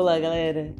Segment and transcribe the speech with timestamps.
[0.00, 0.72] Olá, galera!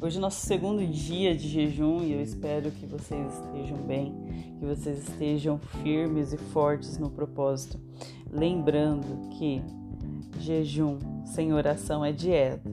[0.00, 4.12] Hoje é nosso segundo dia de jejum e eu espero que vocês estejam bem,
[4.58, 7.78] que vocês estejam firmes e fortes no propósito.
[8.28, 9.62] Lembrando que
[10.40, 12.68] jejum sem oração é dieta.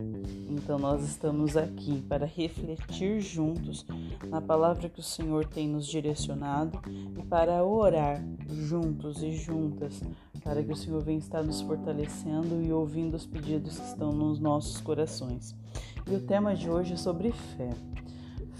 [0.50, 3.86] Então nós estamos aqui para refletir juntos
[4.28, 8.20] na palavra que o Senhor tem nos direcionado e para orar
[8.50, 10.02] juntos e juntas
[10.44, 14.40] para que o Senhor venha estar nos fortalecendo e ouvindo os pedidos que estão nos
[14.40, 15.56] nossos corações.
[16.06, 17.70] E o tema de hoje é sobre fé.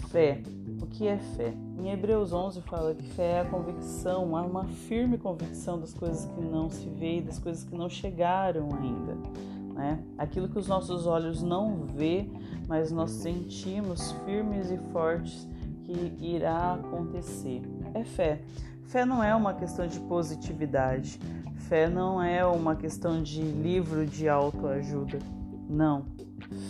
[0.08, 0.42] Fé.
[0.80, 1.52] O que é fé?
[1.78, 6.24] Em Hebreus 11 fala que fé é a convicção, há uma firme convicção das coisas
[6.24, 9.16] que não se vê e das coisas que não chegaram ainda.
[9.74, 10.02] Né?
[10.16, 12.28] Aquilo que os nossos olhos não vê,
[12.66, 15.48] mas nós sentimos firmes e fortes
[15.84, 17.60] que irá acontecer.
[17.92, 18.40] É fé.
[18.84, 21.18] Fé não é uma questão de positividade.
[21.68, 25.18] Fé não é uma questão de livro de autoajuda.
[25.68, 26.04] Não.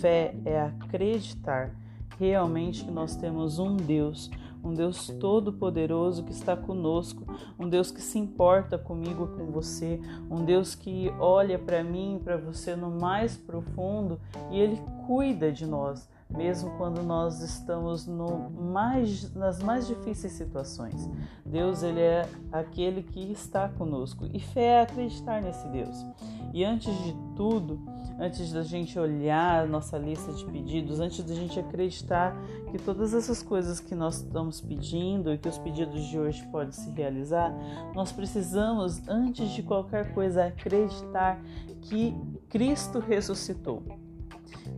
[0.01, 1.75] Fé é acreditar
[2.17, 4.31] realmente que nós temos um Deus,
[4.63, 7.25] um Deus todo-poderoso que está conosco,
[7.59, 10.01] um Deus que se importa comigo, com você,
[10.31, 14.21] um Deus que olha para mim para você no mais profundo
[14.53, 21.09] e ele cuida de nós mesmo quando nós estamos mais, nas mais difíceis situações.
[21.45, 26.05] Deus ele é aquele que está conosco e fé é acreditar nesse Deus.
[26.53, 27.81] E antes de tudo,
[28.19, 32.37] antes da gente olhar a nossa lista de pedidos, antes da gente acreditar
[32.71, 36.73] que todas essas coisas que nós estamos pedindo e que os pedidos de hoje podem
[36.73, 37.53] se realizar,
[37.95, 41.41] nós precisamos, antes de qualquer coisa, acreditar
[41.83, 42.17] que
[42.49, 43.83] Cristo ressuscitou.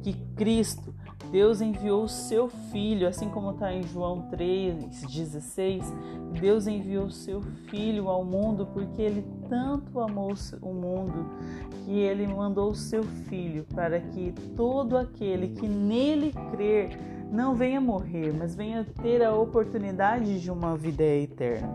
[0.02, 0.94] Que Cristo
[1.36, 5.84] Deus enviou o seu filho, assim como está em João 3,16.
[6.40, 11.26] Deus enviou o seu filho ao mundo porque ele tanto amou o mundo
[11.84, 16.98] que ele mandou o seu filho para que todo aquele que nele crer
[17.30, 21.68] não venha morrer, mas venha ter a oportunidade de uma vida eterna.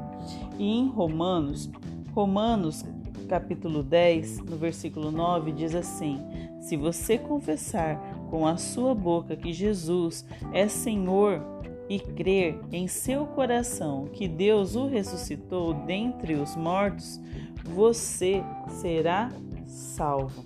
[0.58, 1.70] E em Romanos,
[2.16, 2.84] Romanos
[3.30, 6.20] capítulo 10, no versículo 9, diz assim:
[6.60, 11.42] Se você confessar com a sua boca que Jesus é Senhor
[11.90, 17.20] e crer em seu coração que Deus o ressuscitou dentre os mortos,
[17.66, 19.30] você será
[19.68, 20.46] salvo.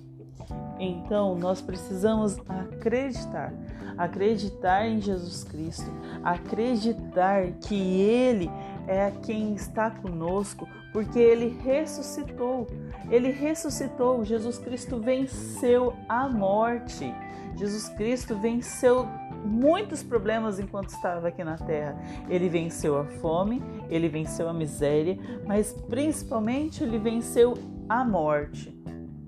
[0.79, 3.53] Então nós precisamos acreditar,
[3.95, 5.89] acreditar em Jesus Cristo,
[6.23, 8.49] acreditar que Ele
[8.87, 12.67] é quem está conosco, porque Ele ressuscitou.
[13.09, 14.23] Ele ressuscitou.
[14.23, 17.13] Jesus Cristo venceu a morte.
[17.55, 19.07] Jesus Cristo venceu
[19.45, 21.97] muitos problemas enquanto estava aqui na terra.
[22.27, 27.53] Ele venceu a fome, ele venceu a miséria, mas principalmente ele venceu
[27.87, 28.75] a morte.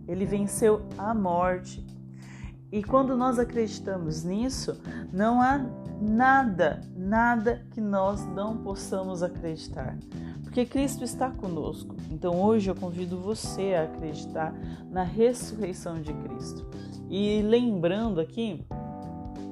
[0.08, 1.86] Ele venceu a morte.
[2.72, 4.80] E quando nós acreditamos nisso,
[5.14, 5.60] não há
[6.02, 9.98] nada, nada que nós não possamos acreditar.
[10.44, 11.96] Porque Cristo está conosco.
[12.12, 14.54] Então hoje eu convido você a acreditar
[14.90, 16.66] na ressurreição de Cristo.
[17.10, 18.66] E lembrando aqui,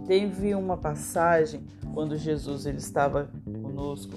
[0.06, 3.30] teve uma passagem quando Jesus ele estava
[3.62, 4.14] conosco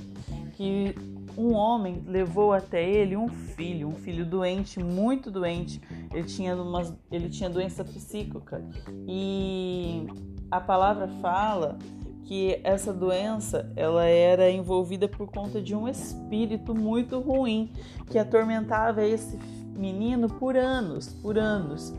[0.55, 0.95] que
[1.37, 5.81] um homem levou até ele um filho, um filho doente, muito doente.
[6.13, 8.63] Ele tinha, uma, ele tinha doença psíquica
[9.07, 10.07] e
[10.51, 11.79] a palavra fala
[12.25, 17.73] que essa doença ela era envolvida por conta de um espírito muito ruim
[18.11, 19.39] que atormentava esse
[19.75, 21.95] menino por anos, por anos.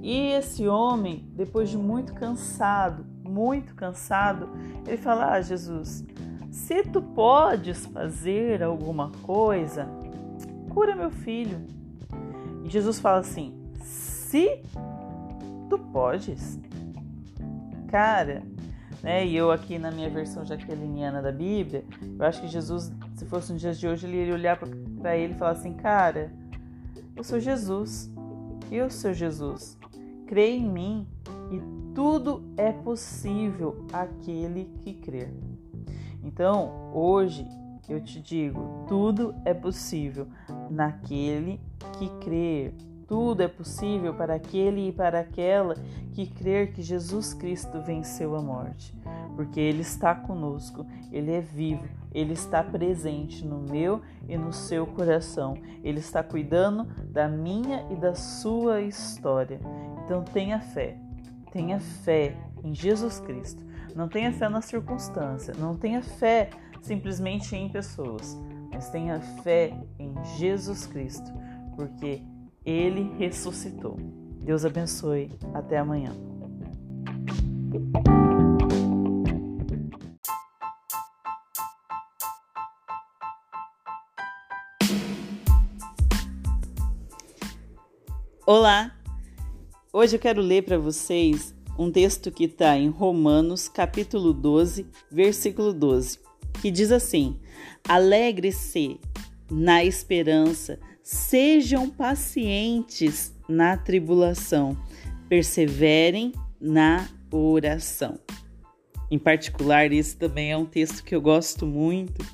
[0.00, 4.50] E esse homem, depois de muito cansado, muito cansado,
[4.86, 6.04] ele fala: Ah, Jesus,
[6.52, 9.88] se tu podes fazer alguma coisa,
[10.70, 11.58] cura meu filho.
[12.64, 13.52] E Jesus fala assim:
[13.82, 14.62] Se
[15.68, 16.60] tu podes,
[17.88, 18.42] cara,
[19.02, 19.26] né?
[19.26, 21.84] E eu aqui na minha versão jaqueliniana da Bíblia,
[22.18, 24.58] eu acho que Jesus, se fosse nos dias de hoje, ele iria olhar
[25.00, 26.30] para ele e falar assim: Cara,
[27.16, 28.08] eu sou Jesus,
[28.70, 29.76] eu sou Jesus
[30.32, 31.06] crê em mim
[31.50, 31.60] e
[31.94, 35.30] tudo é possível aquele que crer.
[36.22, 37.46] Então, hoje
[37.88, 40.26] eu te digo, tudo é possível
[40.70, 41.60] naquele
[41.98, 42.74] que crer.
[43.06, 45.74] Tudo é possível para aquele e para aquela
[46.12, 48.94] que crer que Jesus Cristo venceu a morte,
[49.36, 54.86] porque Ele está conosco, Ele é vivo, Ele está presente no meu e no seu
[54.86, 55.54] coração,
[55.84, 59.60] Ele está cuidando da minha e da sua história.
[60.04, 60.96] Então tenha fé,
[61.50, 62.34] tenha fé
[62.64, 63.71] em Jesus Cristo.
[63.94, 66.48] Não tenha fé na circunstância, não tenha fé
[66.80, 68.38] simplesmente em pessoas,
[68.72, 71.30] mas tenha fé em Jesus Cristo,
[71.76, 72.22] porque
[72.64, 73.96] Ele ressuscitou.
[74.42, 75.30] Deus abençoe.
[75.52, 76.12] Até amanhã.
[88.46, 88.90] Olá!
[89.92, 95.72] Hoje eu quero ler para vocês um texto que está em Romanos, capítulo 12, versículo
[95.72, 96.18] 12,
[96.60, 97.38] que diz assim:
[97.88, 99.00] Alegre-se
[99.50, 104.76] na esperança, sejam pacientes na tribulação,
[105.28, 108.18] perseverem na oração.
[109.10, 112.24] Em particular, esse também é um texto que eu gosto muito,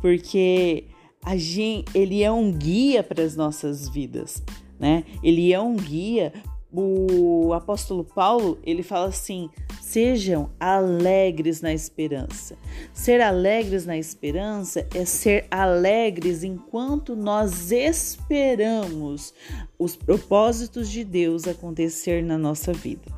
[0.00, 0.86] porque
[1.24, 4.42] a gente, ele é um guia para as nossas vidas
[4.78, 5.04] né?
[5.22, 6.32] Ele é um guia.
[6.70, 9.48] O apóstolo Paulo, ele fala assim:
[9.80, 12.56] sejam alegres na esperança.
[12.92, 19.32] Ser alegres na esperança é ser alegres enquanto nós esperamos
[19.78, 23.17] os propósitos de Deus acontecer na nossa vida.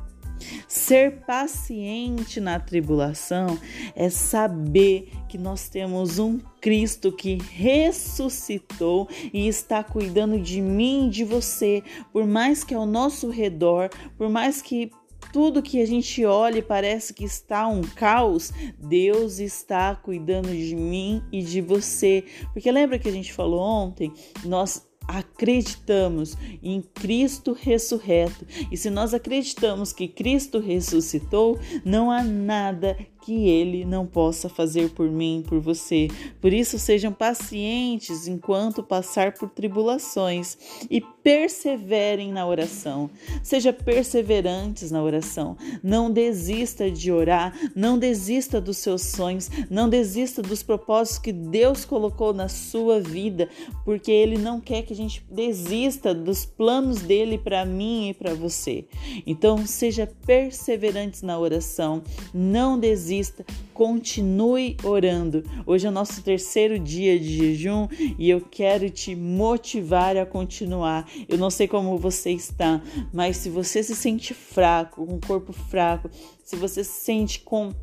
[0.67, 3.57] Ser paciente na tribulação
[3.95, 11.09] é saber que nós temos um Cristo que ressuscitou e está cuidando de mim e
[11.09, 14.91] de você, por mais que ao nosso redor, por mais que
[15.31, 21.23] tudo que a gente olha parece que está um caos, Deus está cuidando de mim
[21.31, 22.25] e de você.
[22.51, 24.11] Porque lembra que a gente falou ontem?
[24.43, 24.85] Nós
[25.17, 28.45] acreditamos em Cristo ressurreto.
[28.71, 34.89] E se nós acreditamos que Cristo ressuscitou, não há nada que ele não possa fazer
[34.89, 36.07] por mim, por você.
[36.41, 40.57] Por isso, sejam pacientes enquanto passar por tribulações
[40.89, 43.09] e perseverem na oração.
[43.43, 45.55] Seja perseverantes na oração.
[45.83, 51.85] Não desista de orar, não desista dos seus sonhos, não desista dos propósitos que Deus
[51.85, 53.47] colocou na sua vida,
[53.85, 58.33] porque ele não quer que a gente desista dos planos dele para mim e para
[58.33, 58.85] você.
[59.27, 62.01] Então, seja perseverantes na oração,
[62.33, 65.43] não desista desista, continue orando.
[65.65, 67.87] Hoje é o nosso terceiro dia de jejum
[68.17, 71.05] e eu quero te motivar a continuar.
[71.27, 72.81] Eu não sei como você está,
[73.13, 76.09] mas se você se sente fraco, com o corpo fraco,
[76.41, 77.73] se você se sente com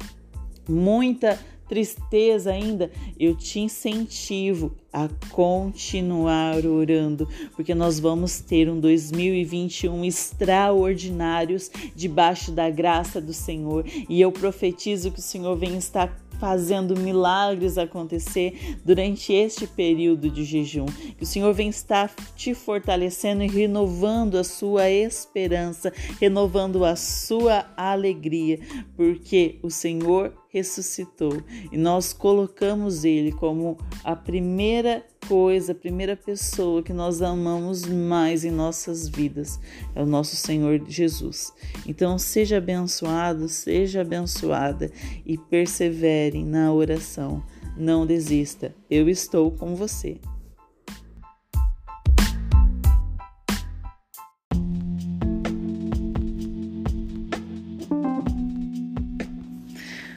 [0.67, 1.39] muita
[1.69, 11.71] tristeza ainda, eu te incentivo a continuar orando, porque nós vamos ter um 2021 extraordinários
[11.95, 17.79] debaixo da graça do Senhor, e eu profetizo que o Senhor vem estar fazendo milagres
[17.79, 20.87] acontecer durante este período de jejum.
[21.17, 27.67] Que o Senhor vem estar te fortalecendo e renovando a sua esperança, renovando a sua
[27.77, 28.59] alegria,
[28.97, 36.83] porque o Senhor ressuscitou e nós colocamos ele como a primeira coisa, a primeira pessoa
[36.83, 39.61] que nós amamos mais em nossas vidas
[39.95, 41.53] é o nosso Senhor Jesus.
[41.87, 44.91] Então, seja abençoado, seja abençoada
[45.27, 47.45] e persevere na oração.
[47.77, 50.19] Não desista, eu estou com você.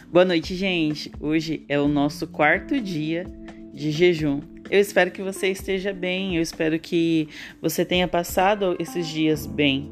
[0.09, 1.11] Boa noite, gente.
[1.19, 3.25] Hoje é o nosso quarto dia
[3.73, 4.41] de jejum.
[4.71, 7.27] Eu espero que você esteja bem, eu espero que
[7.61, 9.91] você tenha passado esses dias bem.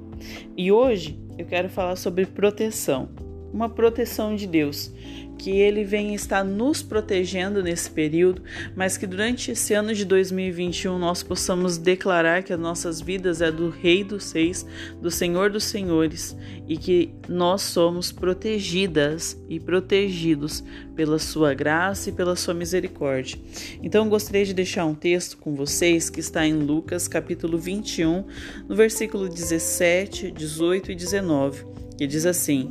[0.55, 3.09] E hoje eu quero falar sobre proteção,
[3.53, 4.91] uma proteção de Deus
[5.39, 8.43] que ele vem estar nos protegendo nesse período,
[8.75, 13.49] mas que durante esse ano de 2021 nós possamos declarar que as nossas vidas é
[13.49, 14.65] do Rei dos Reis,
[15.01, 16.35] do Senhor dos Senhores
[16.67, 20.61] e que nós somos protegidas e protegidos
[20.93, 23.39] pela sua graça e pela sua misericórdia.
[23.81, 28.25] Então gostaria de deixar um texto com vocês que está em Lucas capítulo 21,
[28.67, 31.65] no versículo 17, 18 e 19,
[31.97, 32.67] que diz assim: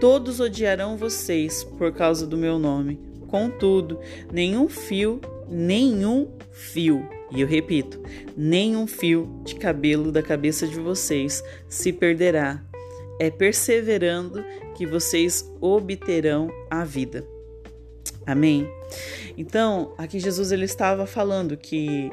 [0.00, 3.00] Todos odiarão vocês por causa do meu nome.
[3.28, 3.98] Contudo,
[4.32, 8.00] nenhum fio, nenhum fio, e eu repito,
[8.36, 12.62] nenhum fio de cabelo da cabeça de vocês se perderá.
[13.18, 14.44] É perseverando
[14.76, 17.26] que vocês obterão a vida.
[18.26, 18.68] Amém.
[19.36, 22.10] Então, aqui Jesus ele estava falando que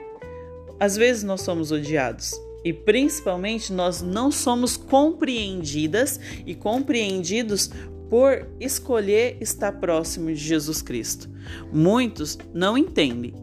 [0.80, 2.34] às vezes nós somos odiados,
[2.64, 7.70] e principalmente nós não somos compreendidas e compreendidos
[8.10, 11.30] por escolher estar próximo de Jesus Cristo.
[11.72, 13.34] Muitos não entendem,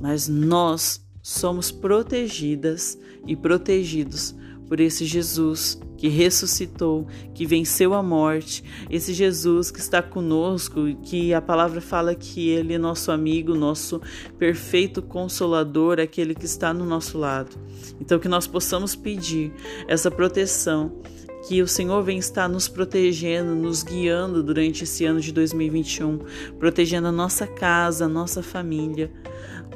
[0.00, 4.34] mas nós somos protegidas e protegidos
[4.68, 11.34] por esse Jesus que ressuscitou, que venceu a morte, esse Jesus que está conosco, que
[11.34, 14.00] a palavra fala que ele é nosso amigo, nosso
[14.38, 17.58] perfeito consolador, aquele que está no nosso lado.
[18.00, 19.52] Então que nós possamos pedir
[19.88, 21.02] essa proteção
[21.48, 26.20] que o Senhor vem estar nos protegendo, nos guiando durante esse ano de 2021,
[26.58, 29.10] protegendo a nossa casa, a nossa família,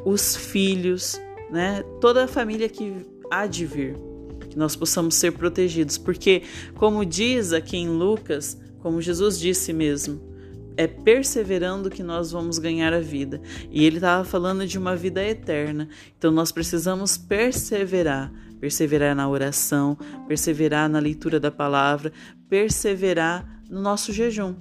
[0.04, 1.82] os filhos, né?
[2.00, 2.94] Toda a família que
[3.30, 3.96] há de vir,
[4.52, 6.42] que nós possamos ser protegidos, porque
[6.74, 10.20] como diz aqui em Lucas, como Jesus disse mesmo,
[10.76, 13.40] é perseverando que nós vamos ganhar a vida.
[13.70, 15.88] E ele estava falando de uma vida eterna.
[16.18, 18.30] Então nós precisamos perseverar,
[18.60, 19.96] perseverar na oração,
[20.28, 22.12] perseverar na leitura da palavra,
[22.48, 24.54] perseverar no nosso jejum.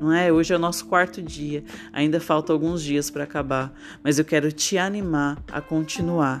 [0.00, 0.32] Não é?
[0.32, 1.64] Hoje é o nosso quarto dia.
[1.92, 3.72] Ainda falta alguns dias para acabar,
[4.02, 6.40] mas eu quero te animar a continuar.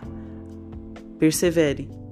[1.18, 2.03] Persevere.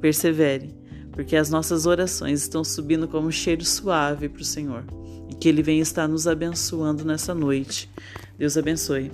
[0.00, 0.74] Persevere,
[1.12, 4.84] porque as nossas orações estão subindo como um cheiro suave para o Senhor
[5.28, 7.90] e que Ele venha estar nos abençoando nessa noite.
[8.38, 9.10] Deus abençoe.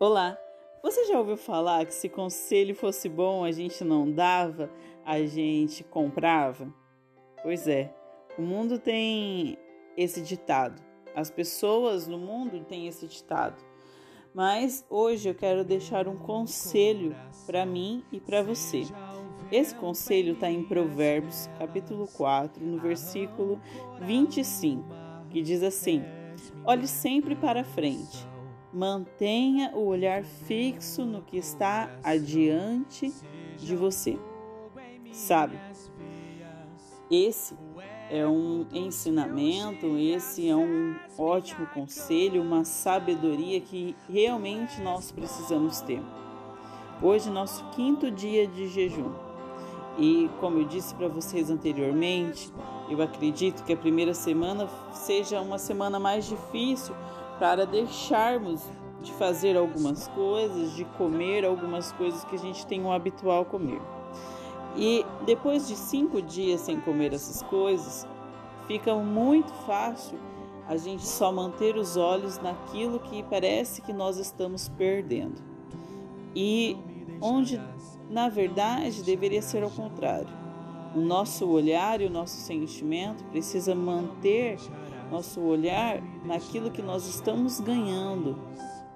[0.00, 0.36] Olá!
[0.82, 4.70] Você já ouviu falar que se conselho fosse bom a gente não dava,
[5.04, 6.72] a gente comprava?
[7.42, 7.94] Pois é,
[8.36, 9.56] o mundo tem
[9.96, 10.82] esse ditado.
[11.14, 13.67] As pessoas no mundo têm esse ditado.
[14.34, 17.14] Mas hoje eu quero deixar um conselho
[17.46, 18.82] para mim e para você.
[19.50, 23.60] Esse conselho está em Provérbios, capítulo 4, no versículo
[24.02, 24.84] 25,
[25.30, 26.02] que diz assim:
[26.64, 28.26] Olhe sempre para frente,
[28.72, 33.12] mantenha o olhar fixo no que está adiante
[33.56, 34.18] de você.
[35.10, 35.58] Sabe,
[37.10, 37.56] esse
[38.10, 46.02] é um ensinamento, esse é um ótimo conselho, uma sabedoria que realmente nós precisamos ter.
[47.02, 49.12] Hoje, nosso quinto dia de jejum.
[49.98, 52.52] E como eu disse para vocês anteriormente,
[52.88, 56.94] eu acredito que a primeira semana seja uma semana mais difícil
[57.38, 58.62] para deixarmos
[59.02, 63.80] de fazer algumas coisas, de comer algumas coisas que a gente tem o habitual comer.
[64.76, 68.06] E depois de cinco dias sem comer essas coisas,
[68.66, 70.18] fica muito fácil
[70.68, 75.42] a gente só manter os olhos naquilo que parece que nós estamos perdendo.
[76.36, 76.76] E
[77.20, 77.60] onde
[78.10, 80.28] na verdade, deveria ser ao contrário.
[80.94, 84.58] O nosso olhar e o nosso sentimento precisa manter
[85.10, 88.38] nosso olhar naquilo que nós estamos ganhando.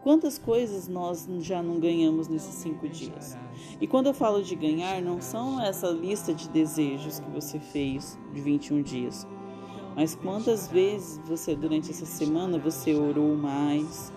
[0.02, 3.38] Quantas coisas nós já não ganhamos nesses cinco dias?
[3.80, 8.18] E quando eu falo de ganhar, não são essa lista de desejos que você fez
[8.32, 9.25] de 21 dias,
[9.94, 14.12] mas quantas vezes você, durante essa semana, você orou mais?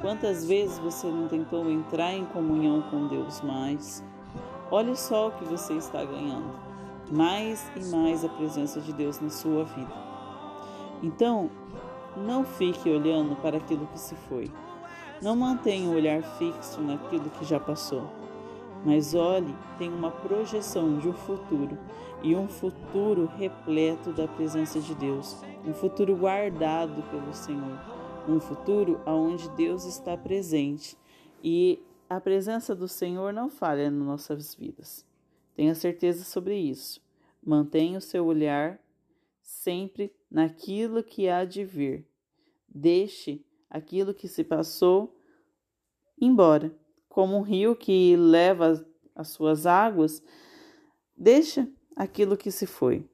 [0.00, 4.02] Quantas vezes você não tentou entrar em comunhão com Deus mais?
[4.72, 6.50] Olhe só o que você está ganhando.
[7.12, 9.94] Mais e mais a presença de Deus na sua vida.
[11.00, 11.48] Então,
[12.16, 14.50] não fique olhando para aquilo que se foi.
[15.20, 18.08] Não mantenha o olhar fixo naquilo que já passou.
[18.84, 21.76] Mas olhe, tem uma projeção de um futuro
[22.22, 27.78] e um futuro repleto da presença de Deus, um futuro guardado pelo Senhor,
[28.28, 30.96] um futuro onde Deus está presente
[31.42, 35.04] e a presença do Senhor não falha nas nossas vidas.
[35.54, 37.02] Tenha certeza sobre isso.
[37.44, 38.80] Mantenha o seu olhar
[39.42, 42.06] sempre naquilo que há de vir.
[42.68, 45.16] Deixe aquilo que se passou
[46.20, 46.74] embora.
[47.08, 48.84] Como um rio que leva
[49.14, 50.22] as suas águas,
[51.16, 53.08] deixa aquilo que se foi.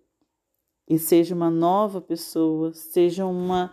[0.88, 3.72] E seja uma nova pessoa, seja uma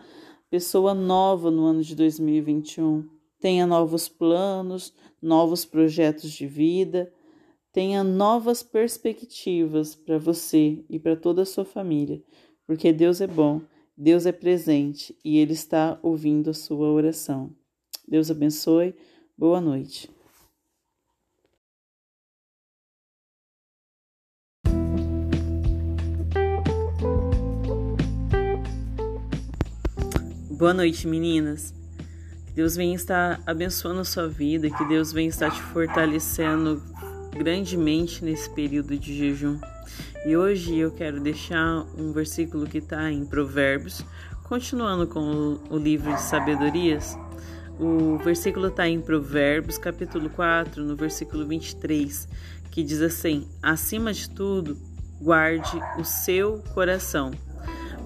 [0.49, 7.11] pessoa nova no ano de 2021 tenha novos planos, novos projetos de vida,
[7.73, 12.21] tenha novas perspectivas para você e para toda a sua família,
[12.67, 13.61] porque Deus é bom,
[14.03, 17.55] Deus é presente e Ele está ouvindo a sua oração.
[18.07, 18.95] Deus abençoe,
[19.37, 20.09] boa noite.
[30.49, 31.71] Boa noite, meninas.
[32.47, 36.81] Que Deus venha estar abençoando a sua vida, que Deus venha estar te fortalecendo
[37.37, 39.59] grandemente nesse período de jejum.
[40.23, 44.05] E hoje eu quero deixar um versículo que está em Provérbios,
[44.43, 47.17] continuando com o, livro de sabedorias.
[47.79, 52.27] O versículo está em Provérbios, capítulo 4, no versículo 23,
[52.69, 54.77] que diz assim: Acima de tudo,
[55.19, 57.31] guarde o seu coração,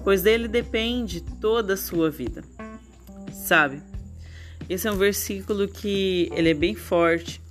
[0.02, 2.42] pois dele depende toda a sua vida.
[3.30, 3.82] Sabe?
[4.70, 7.42] Esse é um versículo que ele é bem forte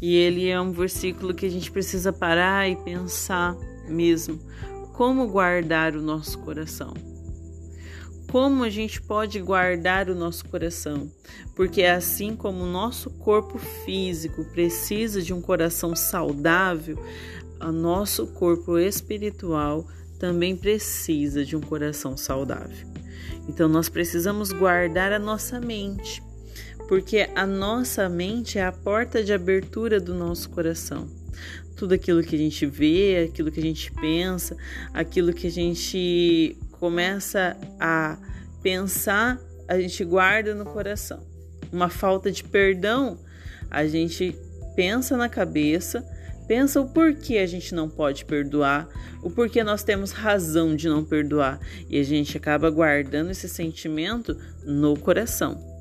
[0.00, 3.54] e ele é um versículo que a gente precisa parar e pensar
[3.88, 4.38] mesmo
[4.92, 6.94] como guardar o nosso coração.
[8.30, 11.08] como a gente pode guardar o nosso coração?
[11.54, 16.98] Porque assim como o nosso corpo físico precisa de um coração saudável,
[17.60, 19.86] o nosso corpo espiritual
[20.18, 22.88] também precisa de um coração saudável.
[23.48, 26.22] Então nós precisamos guardar a nossa mente,
[26.88, 31.23] porque a nossa mente é a porta de abertura do nosso coração.
[31.76, 34.56] Tudo aquilo que a gente vê, aquilo que a gente pensa,
[34.92, 38.18] aquilo que a gente começa a
[38.62, 41.26] pensar, a gente guarda no coração.
[41.72, 43.18] Uma falta de perdão,
[43.70, 44.36] a gente
[44.76, 46.04] pensa na cabeça,
[46.46, 48.88] pensa o porquê a gente não pode perdoar,
[49.22, 54.36] o porquê nós temos razão de não perdoar e a gente acaba guardando esse sentimento
[54.64, 55.73] no coração.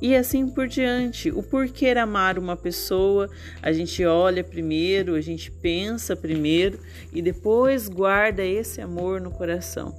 [0.00, 3.28] E assim por diante, o porquê amar uma pessoa,
[3.60, 6.78] a gente olha primeiro, a gente pensa primeiro
[7.12, 9.94] e depois guarda esse amor no coração.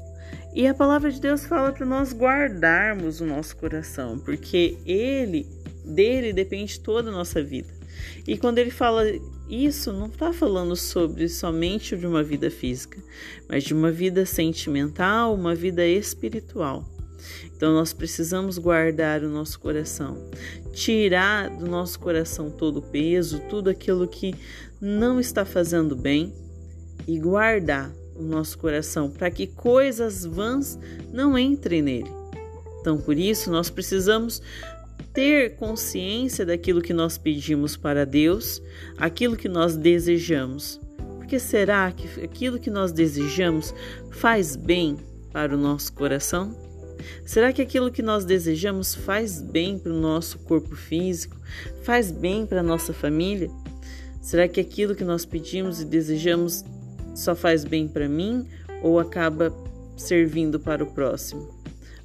[0.54, 5.48] E a palavra de Deus fala para nós guardarmos o nosso coração, porque ele,
[5.86, 7.70] dele depende toda a nossa vida.
[8.28, 9.04] E quando ele fala
[9.48, 13.02] isso, não está falando sobre somente de uma vida física,
[13.48, 16.86] mas de uma vida sentimental, uma vida espiritual.
[17.56, 20.18] Então nós precisamos guardar o nosso coração,
[20.74, 24.36] tirar do nosso coração todo o peso, tudo aquilo que
[24.80, 26.34] não está fazendo bem
[27.08, 30.78] e guardar o nosso coração para que coisas vãs
[31.12, 32.12] não entrem nele.
[32.80, 34.42] Então, por isso, nós precisamos
[35.14, 38.62] ter consciência daquilo que nós pedimos para Deus,
[38.98, 40.80] aquilo que nós desejamos.
[41.18, 43.74] Porque será que aquilo que nós desejamos
[44.12, 44.98] faz bem
[45.32, 46.71] para o nosso coração?
[47.26, 51.38] Será que aquilo que nós desejamos faz bem para o nosso corpo físico?
[51.84, 53.50] Faz bem para a nossa família?
[54.22, 56.64] Será que aquilo que nós pedimos e desejamos
[57.16, 58.46] só faz bem para mim
[58.82, 59.54] ou acaba
[59.98, 61.50] servindo para o próximo?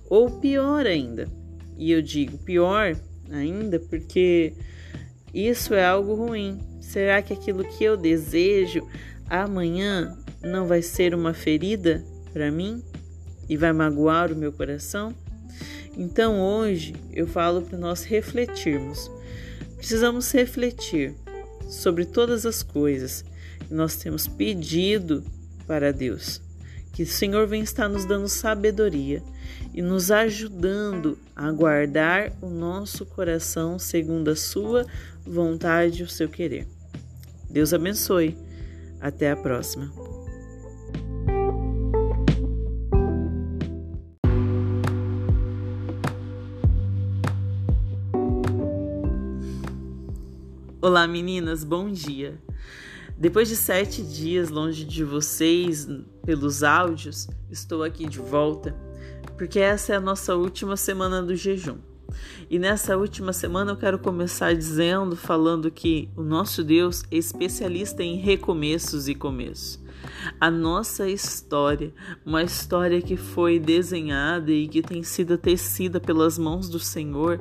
[0.08, 1.28] Ou pior ainda,
[1.76, 2.96] e eu digo pior
[3.30, 4.54] ainda porque
[5.34, 6.58] isso é algo ruim.
[6.80, 8.86] Será que aquilo que eu desejo
[9.28, 12.82] amanhã não vai ser uma ferida para mim
[13.48, 15.14] e vai magoar o meu coração?
[15.96, 19.10] Então hoje eu falo para nós refletirmos.
[19.76, 21.14] Precisamos refletir
[21.68, 23.24] sobre todas as coisas
[23.70, 25.24] nós temos pedido
[25.66, 26.40] para Deus.
[26.92, 29.22] Que o Senhor vem estar nos dando sabedoria
[29.74, 34.86] e nos ajudando a guardar o nosso coração segundo a sua
[35.24, 36.66] vontade e o seu querer.
[37.50, 38.36] Deus abençoe.
[38.98, 40.15] Até a próxima.
[50.86, 52.40] Olá meninas, bom dia.
[53.18, 55.88] Depois de sete dias longe de vocês
[56.24, 58.72] pelos áudios, estou aqui de volta
[59.36, 61.78] porque essa é a nossa última semana do jejum.
[62.48, 68.04] E nessa última semana eu quero começar dizendo, falando que o nosso Deus é especialista
[68.04, 69.82] em recomeços e começos.
[70.40, 71.92] A nossa história,
[72.24, 77.40] uma história que foi desenhada e que tem sido tecida pelas mãos do Senhor,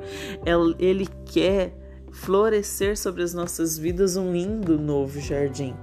[0.79, 5.76] Ele quer florescer sobre as nossas vidas um lindo novo jardim.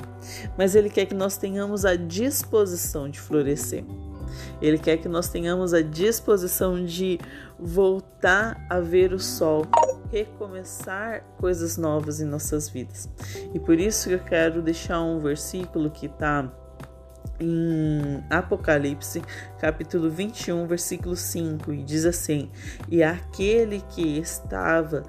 [0.57, 3.85] Mas Ele quer que nós tenhamos a disposição de florescer.
[4.61, 7.19] Ele quer que nós tenhamos a disposição de
[7.59, 9.67] voltar a ver o sol,
[10.11, 13.09] recomeçar coisas novas em nossas vidas.
[13.53, 16.51] E por isso eu quero deixar um versículo que está
[17.41, 19.23] em Apocalipse,
[19.59, 22.51] capítulo 21, versículo 5, e diz assim:
[22.89, 25.03] E aquele que estava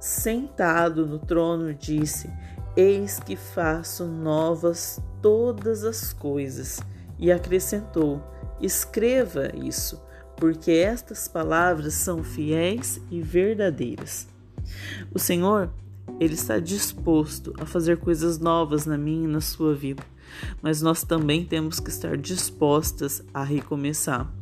[0.00, 2.30] sentado no trono, disse:
[2.76, 6.80] Eis que faço novas todas as coisas.
[7.18, 8.24] E acrescentou:
[8.60, 10.02] Escreva isso,
[10.36, 14.26] porque estas palavras são fiéis e verdadeiras.
[15.12, 15.70] O Senhor,
[16.18, 20.02] ele está disposto a fazer coisas novas na minha e na sua vida,
[20.62, 24.39] mas nós também temos que estar dispostas a recomeçar.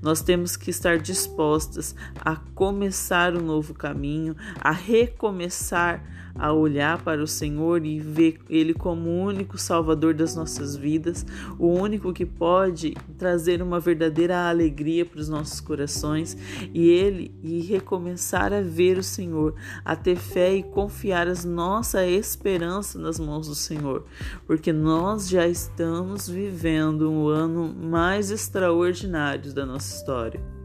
[0.00, 6.02] Nós temos que estar dispostas a começar um novo caminho, a recomeçar
[6.38, 11.26] a olhar para o Senhor e ver Ele como o único Salvador das nossas vidas,
[11.58, 16.36] o único que pode trazer uma verdadeira alegria para os nossos corações
[16.72, 22.06] e Ele e recomeçar a ver o Senhor, a ter fé e confiar a nossa
[22.06, 24.04] esperança nas mãos do Senhor,
[24.46, 30.57] porque nós já estamos vivendo um ano mais extraordinário da nossa história.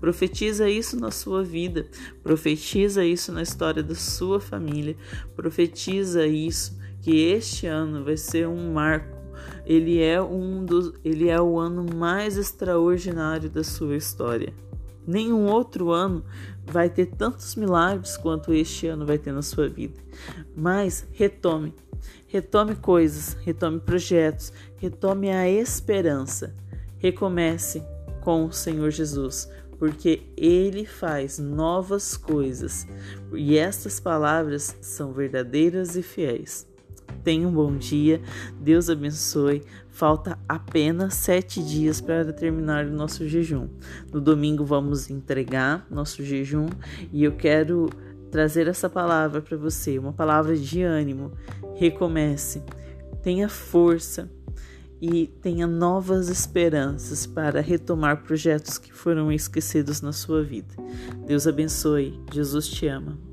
[0.00, 1.86] Profetiza isso na sua vida,
[2.22, 4.96] profetiza isso na história da sua família,
[5.36, 9.18] profetiza isso que este ano vai ser um marco.
[9.64, 14.52] Ele é um dos, ele é o ano mais extraordinário da sua história.
[15.06, 16.24] Nenhum outro ano
[16.66, 19.98] vai ter tantos milagres quanto este ano vai ter na sua vida.
[20.54, 21.74] Mas retome,
[22.26, 26.54] retome coisas, retome projetos, retome a esperança.
[26.98, 27.82] Recomece
[28.20, 32.86] com o Senhor Jesus, porque ele faz novas coisas.
[33.32, 36.68] E estas palavras são verdadeiras e fiéis.
[37.24, 38.20] Tenha um bom dia,
[38.60, 39.62] Deus abençoe.
[39.88, 43.68] Falta apenas sete dias para terminar o nosso jejum.
[44.12, 46.68] No domingo vamos entregar nosso jejum
[47.12, 47.90] e eu quero
[48.30, 51.32] trazer essa palavra para você, uma palavra de ânimo.
[51.74, 52.62] Recomece,
[53.22, 54.30] tenha força
[55.00, 60.74] e tenha novas esperanças para retomar projetos que foram esquecidos na sua vida.
[61.26, 62.20] Deus abençoe.
[62.32, 63.29] Jesus te ama.